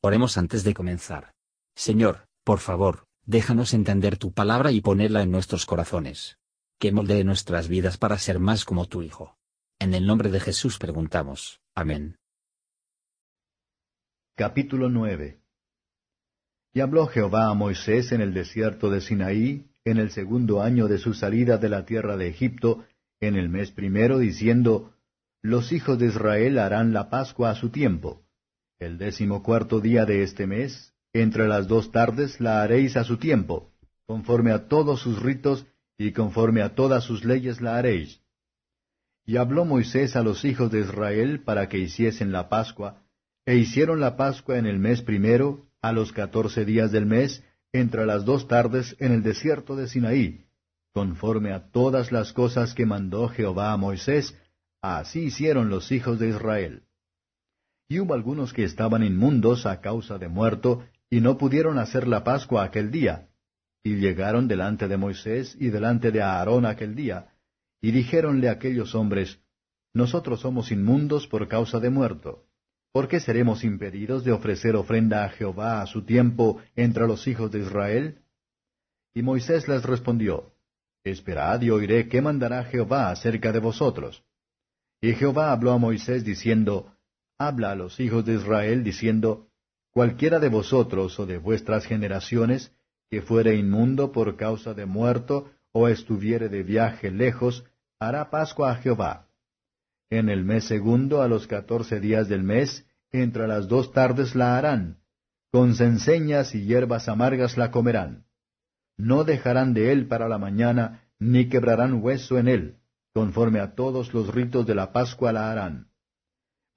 [0.00, 1.32] Oremos antes de comenzar.
[1.74, 6.38] Señor, por favor, déjanos entender tu palabra y ponerla en nuestros corazones.
[6.78, 9.36] Que moldee nuestras vidas para ser más como tu Hijo.
[9.80, 11.60] En el nombre de Jesús preguntamos.
[11.74, 12.16] Amén.
[14.36, 15.40] Capítulo 9
[16.74, 20.98] Y habló Jehová a Moisés en el desierto de Sinaí, en el segundo año de
[20.98, 22.86] su salida de la tierra de Egipto,
[23.18, 24.94] en el mes primero, diciendo,
[25.42, 28.22] Los hijos de Israel harán la Pascua a su tiempo
[28.78, 33.16] el décimo cuarto día de este mes, entre las dos tardes, la haréis a su
[33.16, 33.72] tiempo,
[34.06, 38.20] conforme a todos sus ritos y conforme a todas sus leyes la haréis.
[39.26, 43.02] Y habló Moisés a los hijos de Israel para que hiciesen la Pascua,
[43.44, 47.42] e hicieron la Pascua en el mes primero, a los catorce días del mes,
[47.72, 50.46] entre las dos tardes en el desierto de Sinaí,
[50.94, 54.36] conforme a todas las cosas que mandó Jehová a Moisés,
[54.80, 56.87] así hicieron los hijos de Israel.
[57.88, 62.22] Y hubo algunos que estaban inmundos a causa de muerto, y no pudieron hacer la
[62.22, 63.28] Pascua aquel día.
[63.82, 67.28] Y llegaron delante de Moisés y delante de Aarón aquel día,
[67.80, 69.40] y dijéronle aquellos hombres,
[69.94, 72.44] Nosotros somos inmundos por causa de muerto.
[72.92, 77.50] ¿Por qué seremos impedidos de ofrecer ofrenda a Jehová a su tiempo entre los hijos
[77.50, 78.18] de Israel?
[79.14, 80.52] Y Moisés les respondió,
[81.04, 84.24] Esperad y oiré qué mandará Jehová acerca de vosotros.
[85.00, 86.92] Y Jehová habló a Moisés diciendo,
[87.38, 89.46] habla a los hijos de Israel diciendo,
[89.92, 92.72] Cualquiera de vosotros o de vuestras generaciones
[93.10, 97.64] que fuere inmundo por causa de muerto o estuviere de viaje lejos,
[97.98, 99.28] hará Pascua a Jehová.
[100.10, 104.58] En el mes segundo, a los catorce días del mes, entre las dos tardes la
[104.58, 104.98] harán.
[105.50, 108.24] Con cenceñas y hierbas amargas la comerán.
[108.96, 112.76] No dejarán de él para la mañana, ni quebrarán hueso en él.
[113.14, 115.87] Conforme a todos los ritos de la Pascua la harán.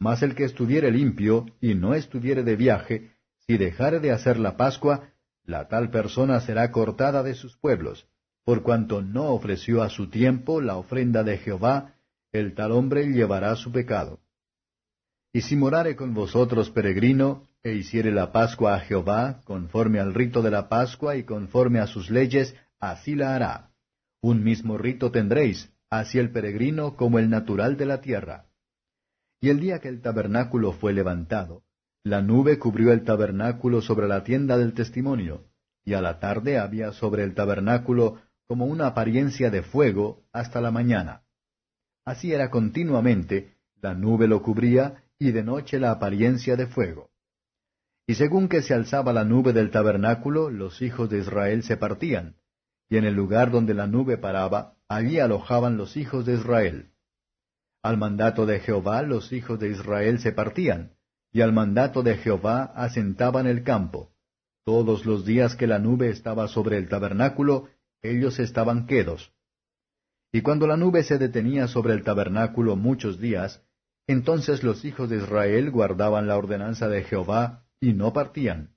[0.00, 3.12] Mas el que estuviere limpio y no estuviere de viaje,
[3.46, 5.10] si dejare de hacer la Pascua,
[5.44, 8.06] la tal persona será cortada de sus pueblos,
[8.44, 11.94] por cuanto no ofreció a su tiempo la ofrenda de Jehová,
[12.32, 14.20] el tal hombre llevará su pecado.
[15.32, 20.40] Y si morare con vosotros peregrino, e hiciere la Pascua a Jehová, conforme al rito
[20.40, 23.70] de la Pascua y conforme a sus leyes, así la hará.
[24.22, 28.49] Un mismo rito tendréis, así el peregrino como el natural de la tierra.
[29.40, 31.62] Y el día que el tabernáculo fue levantado,
[32.02, 35.44] la nube cubrió el tabernáculo sobre la tienda del testimonio,
[35.84, 40.70] y a la tarde había sobre el tabernáculo como una apariencia de fuego hasta la
[40.70, 41.22] mañana.
[42.04, 47.10] Así era continuamente, la nube lo cubría, y de noche la apariencia de fuego.
[48.06, 52.36] Y según que se alzaba la nube del tabernáculo, los hijos de Israel se partían,
[52.88, 56.90] y en el lugar donde la nube paraba, allí alojaban los hijos de Israel.
[57.82, 60.92] Al mandato de Jehová los hijos de Israel se partían,
[61.32, 64.12] y al mandato de Jehová asentaban el campo.
[64.64, 67.68] Todos los días que la nube estaba sobre el tabernáculo,
[68.02, 69.32] ellos estaban quedos.
[70.32, 73.62] Y cuando la nube se detenía sobre el tabernáculo muchos días,
[74.06, 78.76] entonces los hijos de Israel guardaban la ordenanza de Jehová y no partían.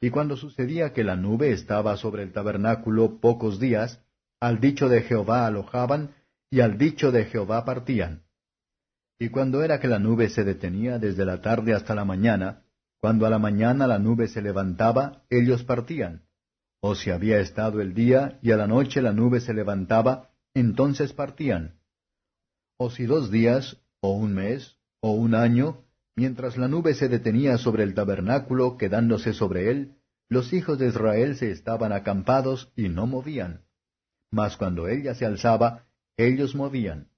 [0.00, 4.02] Y cuando sucedía que la nube estaba sobre el tabernáculo pocos días,
[4.40, 6.14] al dicho de Jehová alojaban
[6.50, 8.22] y al dicho de Jehová partían.
[9.18, 12.62] Y cuando era que la nube se detenía desde la tarde hasta la mañana,
[13.00, 16.22] cuando a la mañana la nube se levantaba, ellos partían.
[16.80, 21.12] O si había estado el día y a la noche la nube se levantaba, entonces
[21.12, 21.80] partían.
[22.76, 25.84] O si dos días, o un mes, o un año,
[26.14, 29.96] mientras la nube se detenía sobre el tabernáculo, quedándose sobre él,
[30.28, 33.64] los hijos de Israel se estaban acampados y no movían.
[34.30, 35.87] Mas cuando ella se alzaba,
[36.18, 37.12] ellos movían.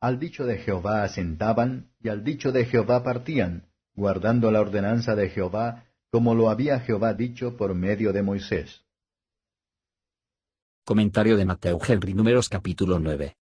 [0.00, 5.28] Al dicho de Jehová asentaban, y al dicho de Jehová partían, guardando la ordenanza de
[5.28, 8.86] Jehová, como lo había Jehová dicho por medio de Moisés.
[10.86, 13.36] Comentario de Mateo Henry Números capítulo 9.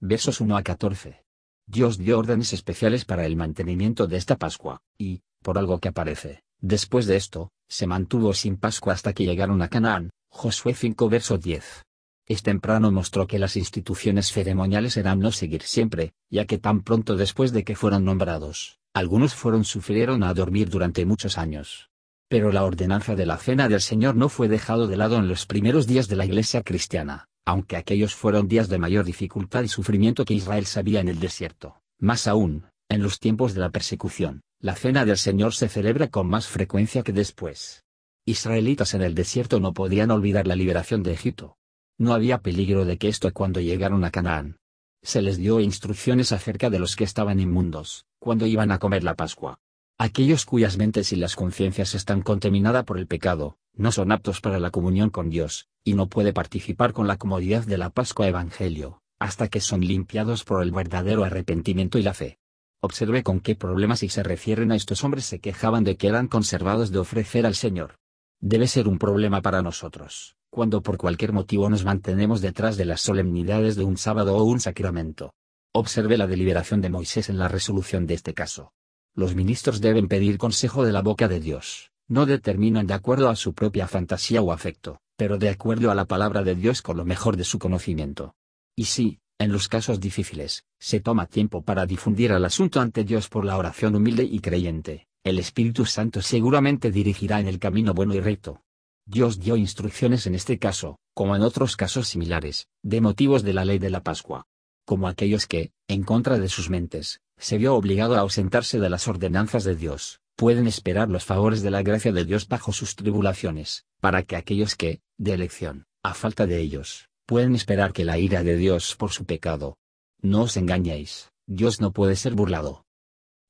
[0.00, 1.24] Versos 1 a 14.
[1.66, 6.42] Dios dio órdenes especiales para el mantenimiento de esta Pascua, y, por algo que aparece,
[6.60, 11.38] después de esto, se mantuvo sin Pascua hasta que llegaron a Canaán, Josué 5 verso
[11.38, 11.85] 10.
[12.28, 17.14] Es temprano mostró que las instituciones ceremoniales eran no seguir siempre, ya que tan pronto
[17.14, 21.88] después de que fueron nombrados, algunos fueron sufrieron a dormir durante muchos años.
[22.28, 25.46] Pero la ordenanza de la cena del Señor no fue dejado de lado en los
[25.46, 30.24] primeros días de la iglesia cristiana, aunque aquellos fueron días de mayor dificultad y sufrimiento
[30.24, 31.80] que Israel sabía en el desierto.
[32.00, 36.26] Más aún, en los tiempos de la persecución, la cena del Señor se celebra con
[36.26, 37.84] más frecuencia que después.
[38.24, 41.55] Israelitas en el desierto no podían olvidar la liberación de Egipto,
[41.98, 44.58] no había peligro de que esto cuando llegaron a Canaán.
[45.02, 49.14] Se les dio instrucciones acerca de los que estaban inmundos, cuando iban a comer la
[49.14, 49.58] Pascua.
[49.98, 54.58] Aquellos cuyas mentes y las conciencias están contaminadas por el pecado, no son aptos para
[54.58, 59.00] la comunión con Dios, y no puede participar con la comodidad de la Pascua Evangelio,
[59.18, 62.38] hasta que son limpiados por el verdadero arrepentimiento y la fe.
[62.80, 66.28] Observe con qué problemas y se refieren a estos hombres se quejaban de que eran
[66.28, 67.96] conservados de ofrecer al Señor.
[68.38, 73.00] Debe ser un problema para nosotros, cuando por cualquier motivo nos mantenemos detrás de las
[73.00, 75.34] solemnidades de un sábado o un sacramento.
[75.72, 78.72] Observe la deliberación de Moisés en la resolución de este caso.
[79.14, 83.36] Los ministros deben pedir consejo de la boca de Dios, no determinan de acuerdo a
[83.36, 87.04] su propia fantasía o afecto, pero de acuerdo a la palabra de Dios con lo
[87.04, 88.34] mejor de su conocimiento.
[88.74, 93.28] Y si, en los casos difíciles, se toma tiempo para difundir el asunto ante Dios
[93.28, 98.14] por la oración humilde y creyente, el Espíritu Santo seguramente dirigirá en el camino bueno
[98.14, 98.62] y recto.
[99.08, 103.64] Dios dio instrucciones en este caso, como en otros casos similares, de motivos de la
[103.64, 104.46] ley de la Pascua.
[104.84, 109.06] Como aquellos que, en contra de sus mentes, se vio obligado a ausentarse de las
[109.06, 113.86] ordenanzas de Dios, pueden esperar los favores de la gracia de Dios bajo sus tribulaciones,
[114.00, 118.42] para que aquellos que, de elección, a falta de ellos, pueden esperar que la ira
[118.42, 119.78] de Dios por su pecado.
[120.20, 122.84] No os engañéis, Dios no puede ser burlado.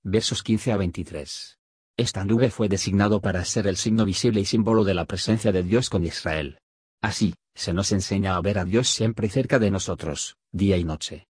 [0.02, 1.58] Versos 15 a 23.
[1.96, 5.62] Esta nube fue designado para ser el signo visible y símbolo de la presencia de
[5.62, 6.58] Dios con Israel.
[7.02, 11.26] Así, se nos enseña a ver a Dios siempre cerca de nosotros, día y noche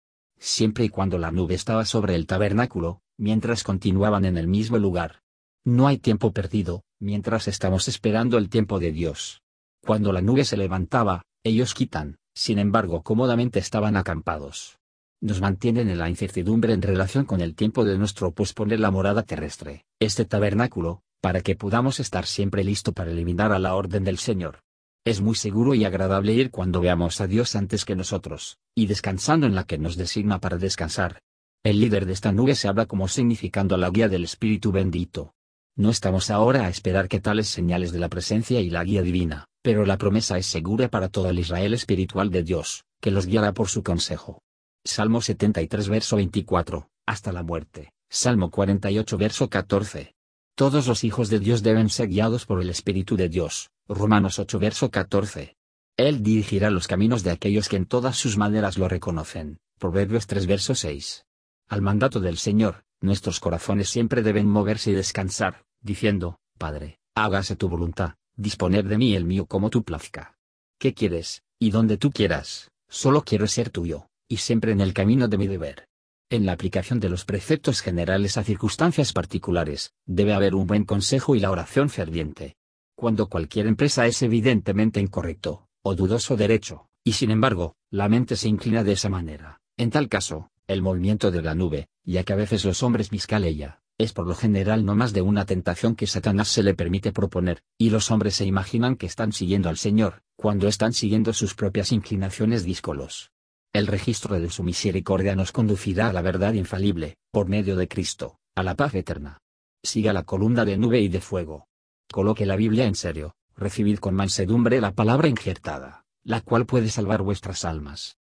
[0.44, 5.22] siempre y cuando la nube estaba sobre el tabernáculo, mientras continuaban en el mismo lugar.
[5.66, 9.42] No hay tiempo perdido, mientras estamos esperando el tiempo de Dios.
[9.82, 14.80] Cuando la nube se levantaba, ellos quitan, sin embargo cómodamente estaban acampados.
[15.24, 19.24] Nos mantienen en la incertidumbre en relación con el tiempo de nuestro posponer la morada
[19.24, 24.18] terrestre, este tabernáculo, para que podamos estar siempre listo para eliminar a la orden del
[24.18, 24.60] Señor.
[25.06, 29.48] Es muy seguro y agradable ir cuando veamos a Dios antes que nosotros, y descansando
[29.48, 31.22] en la que nos designa para descansar.
[31.64, 35.36] El líder de esta nube se habla como significando la guía del Espíritu bendito.
[35.78, 39.46] No estamos ahora a esperar que tales señales de la presencia y la guía divina,
[39.62, 43.54] pero la promesa es segura para todo el Israel espiritual de Dios, que los guiará
[43.54, 44.43] por su consejo.
[44.86, 47.94] Salmo 73 verso 24, hasta la muerte.
[48.10, 50.14] Salmo 48 verso 14.
[50.56, 54.60] Todos los hijos de Dios deben ser guiados por el Espíritu de Dios, Romanos 8
[54.60, 55.56] verso 14.
[55.96, 59.58] Él dirigirá los caminos de aquellos que en todas sus maneras lo reconocen.
[59.80, 61.26] Proverbios 3 verso 6.
[61.70, 67.70] Al mandato del Señor, nuestros corazones siempre deben moverse y descansar, diciendo, Padre, hágase tu
[67.70, 70.36] voluntad, disponer de mí el mío como tú plazca.
[70.78, 72.70] ¿Qué quieres, y donde tú quieras?
[72.90, 75.88] Solo quiero ser tuyo, y siempre en el camino de mi deber.
[76.30, 81.36] En la aplicación de los preceptos generales a circunstancias particulares, debe haber un buen consejo
[81.36, 82.56] y la oración ferviente
[83.04, 88.48] cuando cualquier empresa es evidentemente incorrecto, o dudoso derecho, y sin embargo, la mente se
[88.48, 89.60] inclina de esa manera.
[89.76, 93.44] En tal caso, el movimiento de la nube, ya que a veces los hombres viscan
[93.44, 97.12] ella, es por lo general no más de una tentación que Satanás se le permite
[97.12, 101.56] proponer, y los hombres se imaginan que están siguiendo al Señor, cuando están siguiendo sus
[101.56, 103.33] propias inclinaciones díscolos.
[103.74, 108.38] El registro de su misericordia nos conducirá a la verdad infalible, por medio de Cristo,
[108.56, 109.40] a la paz eterna.
[109.82, 111.66] Siga la columna de nube y de fuego,
[112.14, 117.24] Coloque la Biblia en serio, recibid con mansedumbre la palabra injertada, la cual puede salvar
[117.24, 118.18] vuestras almas.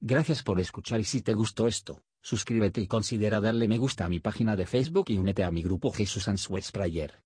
[0.00, 4.10] Gracias por escuchar y si te gustó esto, suscríbete y considera darle me gusta a
[4.10, 7.22] mi página de Facebook y únete a mi grupo Jesús Answers Prayer.